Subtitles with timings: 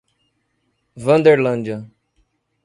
[1.03, 1.85] Wanderlândia